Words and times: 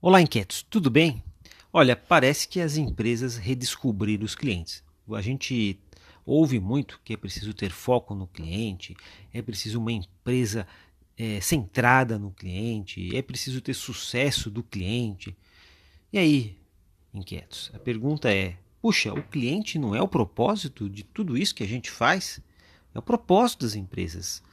Olá, 0.00 0.22
inquietos, 0.22 0.62
tudo 0.62 0.88
bem? 0.90 1.24
Olha, 1.72 1.96
parece 1.96 2.46
que 2.46 2.60
as 2.60 2.76
empresas 2.76 3.36
redescobriram 3.36 4.24
os 4.24 4.36
clientes. 4.36 4.80
A 5.10 5.20
gente 5.20 5.76
ouve 6.24 6.60
muito 6.60 7.00
que 7.04 7.14
é 7.14 7.16
preciso 7.16 7.52
ter 7.52 7.70
foco 7.70 8.14
no 8.14 8.28
cliente, 8.28 8.96
é 9.34 9.42
preciso 9.42 9.80
uma 9.80 9.90
empresa 9.90 10.68
é, 11.16 11.40
centrada 11.40 12.16
no 12.16 12.30
cliente, 12.30 13.14
é 13.16 13.20
preciso 13.20 13.60
ter 13.60 13.74
sucesso 13.74 14.48
do 14.48 14.62
cliente. 14.62 15.36
E 16.12 16.18
aí, 16.18 16.56
inquietos, 17.12 17.72
a 17.74 17.78
pergunta 17.80 18.32
é: 18.32 18.56
puxa, 18.80 19.12
o 19.12 19.22
cliente 19.24 19.80
não 19.80 19.96
é 19.96 20.00
o 20.00 20.06
propósito 20.06 20.88
de 20.88 21.02
tudo 21.02 21.36
isso 21.36 21.56
que 21.56 21.64
a 21.64 21.68
gente 21.68 21.90
faz? 21.90 22.40
É 22.94 23.00
o 23.00 23.02
propósito 23.02 23.62
das 23.62 23.74
empresas. 23.74 24.44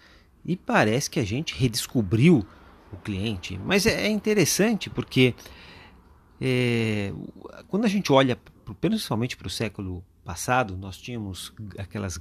E 0.44 0.56
parece 0.56 1.08
que 1.08 1.20
a 1.20 1.24
gente 1.24 1.54
redescobriu 1.54 2.44
o 2.96 2.98
cliente. 2.98 3.60
Mas 3.64 3.86
é, 3.86 4.08
é 4.08 4.10
interessante 4.10 4.90
porque 4.90 5.36
é, 6.42 7.14
quando 7.68 7.86
a 7.86 7.90
gente 7.90 8.12
olha 8.12 8.38
principalmente 8.82 9.38
para 9.38 9.48
o 9.48 9.50
século 9.50 10.04
passado, 10.24 10.76
nós 10.76 10.98
tínhamos 10.98 11.54
aquelas 11.78 12.20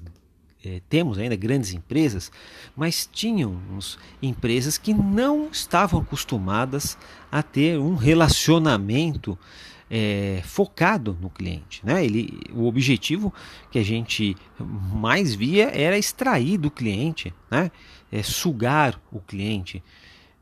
é, 0.64 0.80
temos 0.88 1.18
ainda 1.18 1.36
grandes 1.36 1.74
empresas, 1.74 2.32
mas 2.74 3.08
tínhamos 3.10 3.98
empresas 4.22 4.78
que 4.78 4.94
não 4.94 5.48
estavam 5.50 6.00
acostumadas 6.00 6.96
a 7.30 7.42
ter 7.42 7.78
um 7.78 7.94
relacionamento 7.94 9.38
é, 9.90 10.40
focado 10.44 11.16
no 11.20 11.28
cliente. 11.28 11.84
Né? 11.84 12.04
Ele, 12.04 12.40
o 12.52 12.66
objetivo 12.66 13.32
que 13.70 13.78
a 13.78 13.84
gente 13.84 14.34
mais 14.58 15.34
via 15.34 15.70
era 15.74 15.98
extrair 15.98 16.56
do 16.56 16.70
cliente, 16.70 17.32
né? 17.50 17.70
é, 18.10 18.22
sugar 18.22 19.00
o 19.12 19.20
cliente. 19.20 19.82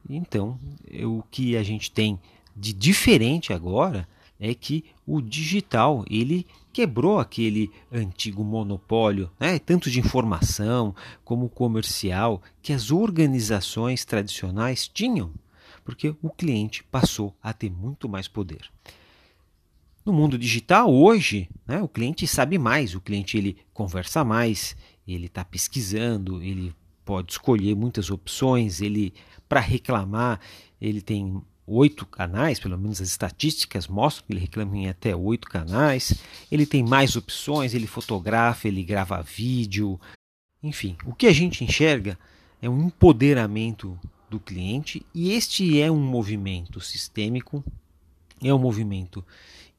Então, 0.08 0.58
o 1.04 1.22
que 1.30 1.56
a 1.56 1.62
gente 1.62 1.90
tem 1.90 2.18
de 2.56 2.72
diferente 2.72 3.52
agora 3.52 4.06
é 4.38 4.54
que 4.54 4.84
o 5.06 5.20
digital 5.20 6.04
ele 6.10 6.46
quebrou 6.72 7.20
aquele 7.20 7.70
antigo 7.92 8.42
monopólio, 8.42 9.30
né, 9.38 9.58
tanto 9.58 9.90
de 9.90 10.00
informação 10.00 10.94
como 11.24 11.48
comercial, 11.48 12.42
que 12.60 12.72
as 12.72 12.90
organizações 12.90 14.04
tradicionais 14.04 14.88
tinham, 14.88 15.30
porque 15.84 16.14
o 16.22 16.30
cliente 16.30 16.82
passou 16.84 17.36
a 17.42 17.52
ter 17.52 17.70
muito 17.70 18.08
mais 18.08 18.26
poder. 18.26 18.68
No 20.04 20.12
mundo 20.12 20.36
digital, 20.36 20.92
hoje, 20.92 21.48
né, 21.66 21.80
o 21.80 21.88
cliente 21.88 22.26
sabe 22.26 22.58
mais, 22.58 22.94
o 22.94 23.00
cliente 23.00 23.38
ele 23.38 23.56
conversa 23.72 24.24
mais, 24.24 24.76
ele 25.06 25.26
está 25.26 25.44
pesquisando, 25.44 26.42
ele 26.42 26.74
pode 27.04 27.32
escolher 27.32 27.74
muitas 27.74 28.10
opções, 28.10 28.80
ele 28.80 29.12
para 29.48 29.60
reclamar, 29.60 30.40
ele 30.80 31.00
tem 31.00 31.42
oito 31.66 32.06
canais, 32.06 32.58
pelo 32.58 32.78
menos 32.78 33.00
as 33.00 33.08
estatísticas 33.08 33.86
mostram 33.86 34.26
que 34.26 34.32
ele 34.32 34.40
reclama 34.40 34.76
em 34.76 34.88
até 34.88 35.14
oito 35.14 35.48
canais. 35.48 36.14
Ele 36.50 36.66
tem 36.66 36.82
mais 36.82 37.16
opções, 37.16 37.74
ele 37.74 37.86
fotografa, 37.86 38.68
ele 38.68 38.82
grava 38.82 39.22
vídeo. 39.22 40.00
Enfim, 40.62 40.96
o 41.04 41.14
que 41.14 41.26
a 41.26 41.32
gente 41.32 41.64
enxerga 41.64 42.18
é 42.60 42.68
um 42.68 42.86
empoderamento 42.86 43.98
do 44.30 44.40
cliente 44.40 45.04
e 45.14 45.32
este 45.32 45.80
é 45.80 45.90
um 45.90 46.00
movimento 46.00 46.80
sistêmico, 46.80 47.62
é 48.42 48.52
um 48.52 48.58
movimento 48.58 49.24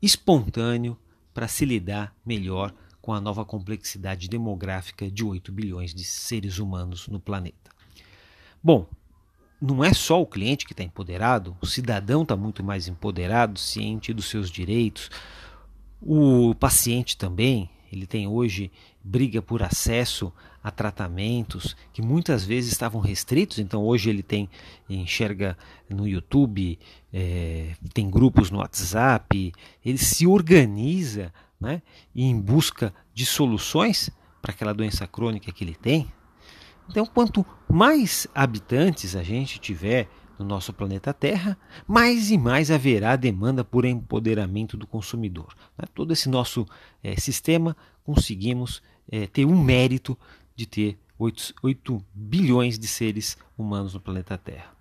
espontâneo 0.02 0.98
para 1.34 1.48
se 1.48 1.66
lidar 1.66 2.16
melhor 2.26 2.74
com 3.04 3.12
a 3.12 3.20
nova 3.20 3.44
complexidade 3.44 4.30
demográfica 4.30 5.12
de 5.12 5.26
8 5.26 5.52
bilhões 5.52 5.94
de 5.94 6.06
seres 6.06 6.58
humanos 6.58 7.10
no 7.10 7.20
planeta. 7.20 7.70
Bom, 8.64 8.88
não 9.62 9.84
é 9.84 9.94
só 9.94 10.22
o 10.22 10.26
cliente 10.26 10.66
que 10.66 10.72
está 10.72 10.84
empoderado, 10.84 11.54
o 11.60 11.66
cidadão 11.66 12.22
está 12.22 12.38
muito 12.38 12.64
mais 12.64 12.88
empoderado, 12.88 13.60
ciente 13.60 14.14
dos 14.14 14.30
seus 14.30 14.50
direitos. 14.50 15.12
O 16.02 16.56
paciente 16.56 17.18
também, 17.18 17.70
ele 17.92 18.08
tem 18.08 18.26
hoje 18.26 18.72
briga 19.04 19.42
por 19.42 19.62
acesso 19.62 20.32
a 20.64 20.72
tratamentos 20.72 21.76
que 21.92 22.02
muitas 22.02 22.46
vezes 22.46 22.72
estavam 22.72 23.02
restritos, 23.02 23.60
então 23.60 23.84
hoje 23.84 24.10
ele 24.10 24.24
tem 24.24 24.50
enxerga 24.90 25.58
no 25.90 26.08
YouTube, 26.08 26.80
é, 27.12 27.74
tem 27.94 28.10
grupos 28.10 28.50
no 28.50 28.60
WhatsApp, 28.60 29.52
ele 29.84 29.98
se 29.98 30.26
organiza 30.26 31.34
né, 31.64 31.82
em 32.14 32.38
busca 32.40 32.94
de 33.14 33.26
soluções 33.26 34.10
para 34.42 34.52
aquela 34.52 34.74
doença 34.74 35.08
crônica 35.08 35.52
que 35.52 35.64
ele 35.64 35.74
tem. 35.74 36.12
Então, 36.90 37.06
quanto 37.06 37.46
mais 37.70 38.28
habitantes 38.36 39.16
a 39.16 39.24
gente 39.24 39.60
tiver 39.60 40.10
no 40.38 40.44
nosso 40.44 40.74
planeta 40.74 41.14
Terra, 41.14 41.58
mais 41.88 42.30
e 42.30 42.38
mais 42.38 42.70
haverá 42.70 43.16
demanda 43.16 43.64
por 43.64 43.86
empoderamento 43.86 44.76
do 44.76 44.86
consumidor. 44.86 45.56
Né? 45.78 45.86
Todo 45.96 46.12
esse 46.12 46.28
nosso 46.28 46.68
é, 47.02 47.16
sistema 47.16 47.78
conseguimos 48.04 48.84
é, 49.10 49.26
ter 49.26 49.46
um 49.46 49.58
mérito 49.58 50.18
de 50.54 50.66
ter 50.66 51.00
8, 51.18 51.54
8 51.64 52.06
bilhões 52.14 52.78
de 52.78 52.88
seres 52.88 53.38
humanos 53.58 53.94
no 53.94 54.02
planeta 54.02 54.38
Terra. 54.38 54.74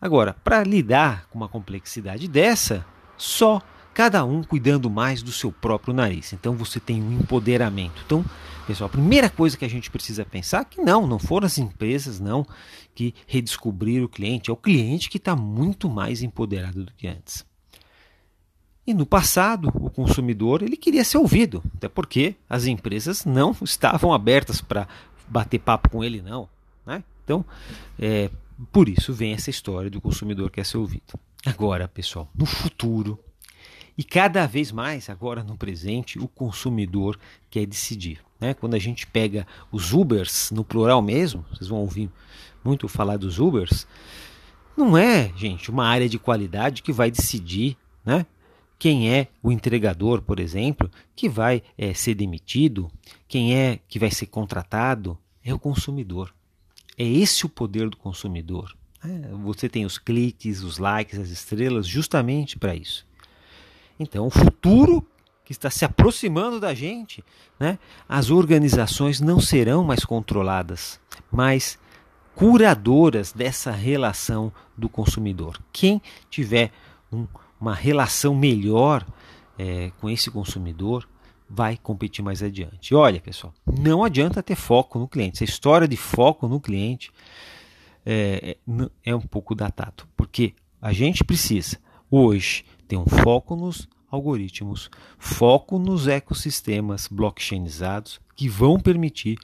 Agora, 0.00 0.32
para 0.32 0.64
lidar 0.64 1.28
com 1.28 1.38
uma 1.38 1.48
complexidade 1.48 2.26
dessa, 2.26 2.84
só 3.16 3.62
cada 3.94 4.24
um 4.24 4.42
cuidando 4.42 4.88
mais 4.88 5.22
do 5.22 5.32
seu 5.32 5.50
próprio 5.52 5.92
nariz. 5.94 6.32
Então 6.32 6.54
você 6.54 6.78
tem 6.80 7.02
um 7.02 7.12
empoderamento. 7.12 8.02
Então, 8.04 8.24
pessoal, 8.66 8.86
a 8.86 8.90
primeira 8.90 9.28
coisa 9.28 9.56
que 9.56 9.64
a 9.64 9.70
gente 9.70 9.90
precisa 9.90 10.24
pensar 10.24 10.62
é 10.62 10.64
que 10.64 10.80
não, 10.80 11.06
não 11.06 11.18
foram 11.18 11.46
as 11.46 11.58
empresas 11.58 12.20
não 12.20 12.46
que 12.94 13.14
redescobriram 13.26 14.04
o 14.04 14.08
cliente, 14.08 14.50
é 14.50 14.52
o 14.52 14.56
cliente 14.56 15.08
que 15.08 15.16
está 15.16 15.34
muito 15.34 15.88
mais 15.88 16.22
empoderado 16.22 16.84
do 16.84 16.92
que 16.94 17.06
antes. 17.06 17.44
E 18.86 18.94
no 18.94 19.06
passado, 19.06 19.68
o 19.74 19.88
consumidor 19.88 20.62
ele 20.62 20.76
queria 20.76 21.04
ser 21.04 21.18
ouvido, 21.18 21.62
até 21.76 21.88
porque 21.88 22.34
as 22.48 22.66
empresas 22.66 23.24
não 23.24 23.54
estavam 23.62 24.12
abertas 24.12 24.60
para 24.60 24.88
bater 25.28 25.60
papo 25.60 25.90
com 25.90 26.02
ele, 26.02 26.20
não. 26.20 26.48
Né? 26.84 27.04
Então, 27.24 27.44
é, 27.98 28.30
por 28.72 28.88
isso 28.88 29.12
vem 29.12 29.32
essa 29.32 29.50
história 29.50 29.88
do 29.88 30.00
consumidor 30.00 30.50
que 30.50 30.56
quer 30.56 30.66
ser 30.66 30.78
ouvido. 30.78 31.18
Agora, 31.46 31.86
pessoal, 31.88 32.28
no 32.34 32.44
futuro, 32.44 33.18
e 34.00 34.02
cada 34.02 34.46
vez 34.46 34.72
mais, 34.72 35.10
agora 35.10 35.44
no 35.44 35.58
presente, 35.58 36.18
o 36.18 36.26
consumidor 36.26 37.20
quer 37.50 37.66
decidir. 37.66 38.18
Né? 38.40 38.54
Quando 38.54 38.72
a 38.72 38.78
gente 38.78 39.06
pega 39.06 39.46
os 39.70 39.92
Ubers, 39.92 40.50
no 40.50 40.64
plural 40.64 41.02
mesmo, 41.02 41.44
vocês 41.52 41.68
vão 41.68 41.80
ouvir 41.80 42.08
muito 42.64 42.88
falar 42.88 43.18
dos 43.18 43.38
Ubers, 43.38 43.86
não 44.74 44.96
é, 44.96 45.30
gente, 45.36 45.70
uma 45.70 45.86
área 45.86 46.08
de 46.08 46.18
qualidade 46.18 46.82
que 46.82 46.94
vai 46.94 47.10
decidir 47.10 47.76
né, 48.02 48.24
quem 48.78 49.12
é 49.12 49.28
o 49.42 49.52
entregador, 49.52 50.22
por 50.22 50.40
exemplo, 50.40 50.90
que 51.14 51.28
vai 51.28 51.62
é, 51.76 51.92
ser 51.92 52.14
demitido, 52.14 52.90
quem 53.28 53.54
é 53.54 53.80
que 53.86 53.98
vai 53.98 54.10
ser 54.10 54.28
contratado, 54.28 55.18
é 55.44 55.52
o 55.52 55.58
consumidor. 55.58 56.34
É 56.96 57.04
esse 57.04 57.44
o 57.44 57.50
poder 57.50 57.90
do 57.90 57.98
consumidor. 57.98 58.74
É, 59.04 59.28
você 59.44 59.68
tem 59.68 59.84
os 59.84 59.98
cliques, 59.98 60.62
os 60.62 60.78
likes, 60.78 61.18
as 61.18 61.28
estrelas, 61.28 61.86
justamente 61.86 62.58
para 62.58 62.74
isso. 62.74 63.09
Então, 64.00 64.26
o 64.26 64.30
futuro 64.30 65.06
que 65.44 65.52
está 65.52 65.68
se 65.68 65.84
aproximando 65.84 66.58
da 66.58 66.72
gente, 66.72 67.22
né? 67.58 67.78
as 68.08 68.30
organizações 68.30 69.20
não 69.20 69.38
serão 69.38 69.84
mais 69.84 70.06
controladas, 70.06 70.98
mas 71.30 71.78
curadoras 72.34 73.30
dessa 73.30 73.70
relação 73.70 74.50
do 74.74 74.88
consumidor. 74.88 75.62
Quem 75.70 76.00
tiver 76.30 76.72
um, 77.12 77.26
uma 77.60 77.74
relação 77.74 78.34
melhor 78.34 79.06
é, 79.58 79.92
com 80.00 80.08
esse 80.08 80.30
consumidor 80.30 81.06
vai 81.48 81.76
competir 81.76 82.24
mais 82.24 82.42
adiante. 82.42 82.94
Olha, 82.94 83.20
pessoal, 83.20 83.52
não 83.66 84.02
adianta 84.02 84.42
ter 84.42 84.54
foco 84.54 84.98
no 84.98 85.08
cliente. 85.08 85.42
Essa 85.42 85.44
história 85.44 85.86
de 85.86 85.96
foco 85.96 86.48
no 86.48 86.58
cliente 86.58 87.10
é, 88.06 88.56
é, 88.66 89.10
é 89.10 89.14
um 89.14 89.20
pouco 89.20 89.54
datado, 89.54 90.04
porque 90.16 90.54
a 90.80 90.92
gente 90.92 91.22
precisa 91.22 91.76
hoje 92.10 92.64
ter 92.90 92.96
um 92.96 93.06
foco 93.06 93.54
nos 93.54 93.88
algoritmos, 94.10 94.90
foco 95.16 95.78
nos 95.78 96.08
ecossistemas 96.08 97.06
blockchainizados 97.06 98.20
que 98.34 98.48
vão 98.48 98.80
permitir 98.80 99.38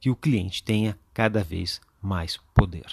que 0.00 0.10
o 0.10 0.16
cliente 0.16 0.60
tenha 0.60 0.98
cada 1.14 1.44
vez 1.44 1.80
mais 2.02 2.40
poder. 2.52 2.86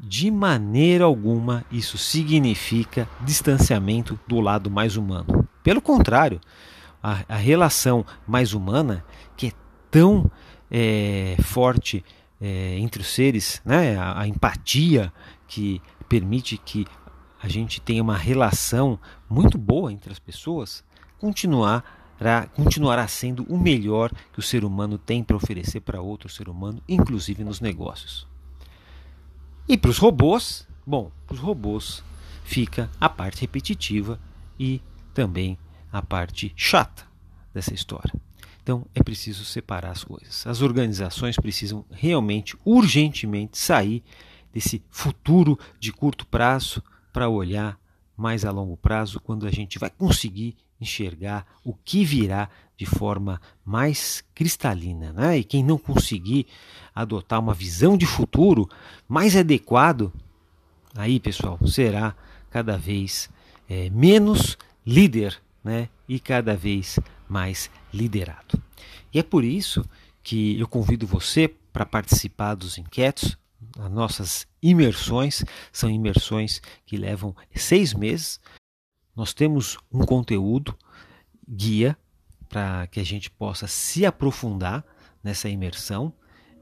De 0.00 0.30
maneira 0.30 1.04
alguma 1.04 1.62
isso 1.70 1.98
significa 1.98 3.06
distanciamento 3.20 4.18
do 4.26 4.40
lado 4.40 4.70
mais 4.70 4.96
humano. 4.96 5.46
Pelo 5.62 5.82
contrário, 5.82 6.40
a, 7.02 7.22
a 7.28 7.36
relação 7.36 8.06
mais 8.26 8.54
humana, 8.54 9.04
que 9.36 9.48
é 9.48 9.52
tão 9.90 10.30
é, 10.70 11.36
forte 11.42 12.02
é, 12.40 12.78
entre 12.78 13.02
os 13.02 13.08
seres, 13.08 13.60
né, 13.62 13.94
a, 13.94 14.22
a 14.22 14.26
empatia 14.26 15.12
que 15.46 15.82
permite 16.08 16.56
que 16.56 16.86
a 17.42 17.48
gente 17.48 17.80
tem 17.80 18.00
uma 18.00 18.16
relação 18.16 18.98
muito 19.28 19.58
boa 19.58 19.92
entre 19.92 20.12
as 20.12 20.20
pessoas, 20.20 20.84
continuará, 21.18 21.82
continuará 22.54 23.08
sendo 23.08 23.42
o 23.52 23.58
melhor 23.58 24.12
que 24.32 24.38
o 24.38 24.42
ser 24.42 24.64
humano 24.64 24.96
tem 24.96 25.24
para 25.24 25.36
oferecer 25.36 25.80
para 25.80 26.00
outro 26.00 26.28
ser 26.28 26.48
humano, 26.48 26.80
inclusive 26.88 27.42
nos 27.42 27.60
negócios. 27.60 28.28
E 29.68 29.76
para 29.76 29.90
os 29.90 29.98
robôs, 29.98 30.68
bom, 30.86 31.10
os 31.28 31.40
robôs 31.40 32.04
fica 32.44 32.88
a 33.00 33.08
parte 33.08 33.40
repetitiva 33.40 34.20
e 34.58 34.80
também 35.12 35.58
a 35.92 36.00
parte 36.00 36.52
chata 36.54 37.04
dessa 37.52 37.74
história. 37.74 38.14
Então 38.62 38.86
é 38.94 39.02
preciso 39.02 39.44
separar 39.44 39.90
as 39.90 40.04
coisas. 40.04 40.46
As 40.46 40.62
organizações 40.62 41.36
precisam 41.36 41.84
realmente, 41.90 42.56
urgentemente 42.64 43.58
sair 43.58 44.04
desse 44.52 44.80
futuro 44.90 45.58
de 45.80 45.92
curto 45.92 46.24
prazo 46.24 46.80
para 47.12 47.28
olhar 47.28 47.78
mais 48.16 48.44
a 48.44 48.50
longo 48.50 48.76
prazo, 48.76 49.20
quando 49.20 49.46
a 49.46 49.50
gente 49.50 49.78
vai 49.78 49.90
conseguir 49.90 50.56
enxergar 50.80 51.46
o 51.64 51.72
que 51.72 52.04
virá 52.04 52.48
de 52.76 52.86
forma 52.86 53.40
mais 53.64 54.24
cristalina. 54.34 55.12
Né? 55.12 55.38
E 55.38 55.44
quem 55.44 55.64
não 55.64 55.78
conseguir 55.78 56.46
adotar 56.94 57.40
uma 57.40 57.54
visão 57.54 57.96
de 57.96 58.06
futuro 58.06 58.68
mais 59.08 59.36
adequado, 59.36 60.12
aí 60.96 61.20
pessoal, 61.20 61.58
será 61.66 62.14
cada 62.50 62.76
vez 62.76 63.30
é, 63.68 63.88
menos 63.90 64.58
líder 64.84 65.40
né? 65.62 65.88
e 66.08 66.18
cada 66.18 66.56
vez 66.56 66.98
mais 67.28 67.70
liderado. 67.92 68.60
E 69.12 69.18
é 69.18 69.22
por 69.22 69.44
isso 69.44 69.84
que 70.22 70.58
eu 70.58 70.68
convido 70.68 71.06
você 71.06 71.48
para 71.72 71.86
participar 71.86 72.54
dos 72.54 72.78
inquietos. 72.78 73.36
As 73.78 73.90
nossas 73.90 74.46
imersões 74.62 75.44
são 75.72 75.90
imersões 75.90 76.60
que 76.84 76.96
levam 76.96 77.34
seis 77.54 77.94
meses. 77.94 78.40
Nós 79.14 79.32
temos 79.32 79.78
um 79.92 80.04
conteúdo 80.04 80.76
guia 81.48 81.96
para 82.48 82.86
que 82.86 83.00
a 83.00 83.04
gente 83.04 83.30
possa 83.30 83.66
se 83.66 84.04
aprofundar 84.04 84.84
nessa 85.22 85.48
imersão 85.48 86.12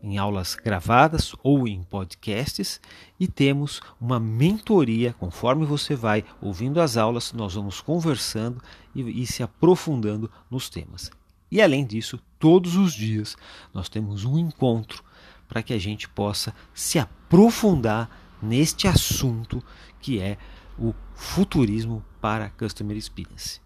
em 0.03 0.17
aulas 0.17 0.55
gravadas 0.55 1.35
ou 1.43 1.69
em 1.69 1.83
podcasts 1.83 2.81
e 3.19 3.27
temos 3.27 3.81
uma 4.01 4.19
mentoria. 4.19 5.13
Conforme 5.13 5.67
você 5.67 5.95
vai 5.95 6.25
ouvindo 6.41 6.81
as 6.81 6.97
aulas, 6.97 7.33
nós 7.33 7.55
vamos 7.55 7.81
conversando 7.81 8.63
e, 8.95 9.23
e 9.23 9.27
se 9.27 9.43
aprofundando 9.43 10.31
nos 10.51 10.69
temas. 10.71 11.11
E 11.51 11.61
além 11.61 11.85
disso, 11.85 12.19
todos 12.39 12.77
os 12.77 12.95
dias 12.95 13.37
nós 13.75 13.89
temos 13.89 14.25
um 14.25 14.39
encontro 14.39 15.05
para 15.51 15.65
que 15.65 15.75
a 15.75 15.79
gente 15.79 16.09
possa 16.09 16.55
se 16.73 16.99
aprofundar 16.99 18.09
neste 18.41 18.87
assunto 18.87 19.63
que 20.01 20.21
é 20.21 20.39
o 20.79 20.95
futurismo 21.15 22.03
para 22.21 22.49
Customer 22.51 22.97
Experience. 22.97 23.61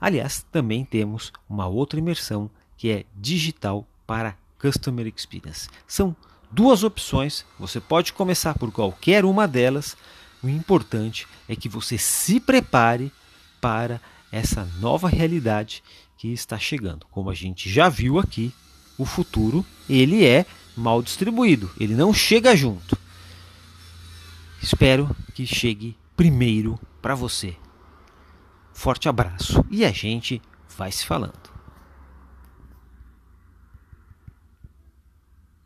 Aliás, 0.00 0.44
também 0.50 0.84
temos 0.84 1.32
uma 1.48 1.66
outra 1.66 1.98
imersão 1.98 2.50
que 2.76 2.90
é 2.90 3.04
digital 3.16 3.86
para 4.06 4.36
Customer 4.60 5.06
Experience. 5.06 5.68
São 5.86 6.14
duas 6.50 6.82
opções, 6.82 7.46
você 7.58 7.80
pode 7.80 8.12
começar 8.12 8.54
por 8.58 8.72
qualquer 8.72 9.24
uma 9.24 9.46
delas. 9.46 9.96
O 10.42 10.48
importante 10.48 11.26
é 11.48 11.54
que 11.54 11.68
você 11.68 11.96
se 11.96 12.40
prepare 12.40 13.12
para 13.60 14.00
essa 14.30 14.64
nova 14.80 15.08
realidade 15.08 15.82
que 16.16 16.32
está 16.32 16.58
chegando. 16.58 17.06
Como 17.10 17.30
a 17.30 17.34
gente 17.34 17.70
já 17.70 17.88
viu 17.88 18.18
aqui, 18.18 18.52
o 18.98 19.04
futuro 19.04 19.64
ele 19.88 20.26
é 20.26 20.44
mal 20.78 21.02
distribuído, 21.02 21.70
ele 21.78 21.94
não 21.94 22.12
chega 22.12 22.56
junto. 22.56 22.96
Espero 24.62 25.14
que 25.34 25.46
chegue 25.46 25.96
primeiro 26.16 26.78
para 27.00 27.14
você. 27.14 27.56
Forte 28.72 29.08
abraço 29.08 29.64
e 29.70 29.84
a 29.84 29.90
gente 29.90 30.40
vai 30.76 30.92
se 30.92 31.04
falando. 31.04 31.57